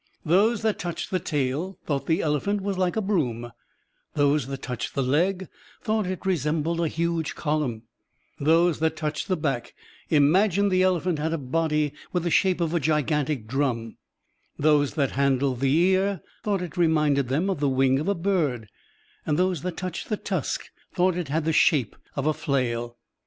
Those 0.25 0.63
that 0.63 0.79
touched 0.79 1.11
the 1.11 1.19
tail 1.19 1.77
thotight 1.85 2.07
the 2.07 2.21
ele 2.21 2.39
phant 2.39 2.61
was 2.61 2.75
like 2.75 2.95
a 2.95 3.03
broom; 3.03 3.51
those 4.15 4.47
that 4.47 4.63
touched 4.63 4.95
the 4.95 5.03
leg 5.03 5.47
thought 5.83 6.07
it 6.07 6.25
resembled 6.25 6.79
a 6.81 6.87
huge 6.87 7.35
colunm; 7.35 7.83
those 8.39 8.79
that 8.79 8.95
touched 8.95 9.27
the 9.27 9.37
back 9.37 9.75
imagined 10.09 10.71
the 10.71 10.81
elephant 10.81 11.19
had 11.19 11.33
a 11.33 11.37
body 11.37 11.93
with 12.11 12.23
the 12.23 12.31
shape 12.31 12.59
of 12.59 12.73
a 12.73 12.79
gigantic 12.79 13.45
drum; 13.45 13.97
those 14.57 14.95
that 14.95 15.11
handled 15.11 15.59
the 15.59 15.71
ear 15.77 16.21
thought 16.43 16.63
it 16.63 16.77
reminded 16.77 17.27
them 17.27 17.47
of 17.47 17.59
the 17.59 17.69
wing 17.69 17.99
of 17.99 18.07
a 18.07 18.15
bird; 18.15 18.69
those 19.27 19.61
that 19.61 19.77
touched 19.77 20.09
the 20.09 20.17
tusk 20.17 20.71
thought 20.95 21.15
it 21.15 21.27
had 21.27 21.45
the 21.45 21.53
shape 21.53 21.95
of 22.15 22.25
a 22.25 22.33
flail. 22.33 22.97